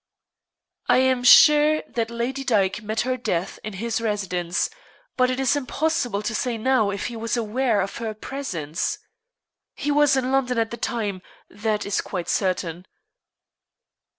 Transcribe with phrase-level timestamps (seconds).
[0.89, 4.67] "I am sure that Lady Dyke met her death in his residence;
[5.15, 8.97] but it is impossible to say now if he was aware of her presence.
[9.75, 12.87] He was in London at the time, that is quite certain."